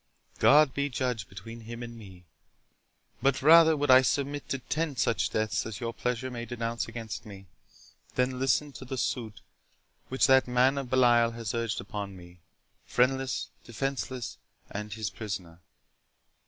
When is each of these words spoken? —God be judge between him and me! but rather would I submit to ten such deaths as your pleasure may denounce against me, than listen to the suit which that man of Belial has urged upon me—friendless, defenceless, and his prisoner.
—God 0.39 0.73
be 0.73 0.89
judge 0.89 1.29
between 1.29 1.59
him 1.59 1.83
and 1.83 1.95
me! 1.95 2.25
but 3.21 3.43
rather 3.43 3.77
would 3.77 3.91
I 3.91 4.01
submit 4.01 4.49
to 4.49 4.57
ten 4.57 4.95
such 4.97 5.29
deaths 5.29 5.63
as 5.63 5.79
your 5.79 5.93
pleasure 5.93 6.31
may 6.31 6.43
denounce 6.43 6.87
against 6.87 7.23
me, 7.23 7.45
than 8.15 8.39
listen 8.39 8.71
to 8.71 8.83
the 8.83 8.97
suit 8.97 9.41
which 10.09 10.25
that 10.25 10.47
man 10.47 10.79
of 10.79 10.89
Belial 10.89 11.33
has 11.33 11.53
urged 11.53 11.79
upon 11.79 12.17
me—friendless, 12.17 13.51
defenceless, 13.63 14.39
and 14.71 14.91
his 14.91 15.11
prisoner. 15.11 15.59